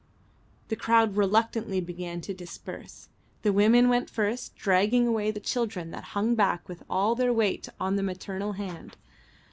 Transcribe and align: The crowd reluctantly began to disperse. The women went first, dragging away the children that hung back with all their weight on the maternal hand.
The 0.69 0.75
crowd 0.75 1.15
reluctantly 1.15 1.79
began 1.79 2.21
to 2.21 2.33
disperse. 2.33 3.09
The 3.43 3.53
women 3.53 3.87
went 3.87 4.09
first, 4.09 4.55
dragging 4.55 5.05
away 5.05 5.29
the 5.29 5.39
children 5.39 5.91
that 5.91 6.03
hung 6.17 6.33
back 6.33 6.67
with 6.67 6.81
all 6.89 7.13
their 7.13 7.31
weight 7.31 7.69
on 7.79 7.97
the 7.97 8.01
maternal 8.01 8.53
hand. 8.53 8.97